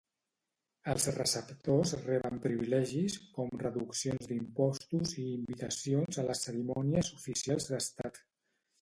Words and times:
Els 0.93 1.03
receptors 1.17 1.91
reben 2.05 2.39
privilegis 2.47 3.19
com 3.37 3.53
reduccions 3.65 4.33
d'impostos 4.33 5.15
i 5.27 5.29
invitacions 5.37 6.23
a 6.25 6.29
les 6.33 6.45
cerimònies 6.51 7.17
oficials 7.23 7.73
d'estat. 7.75 8.25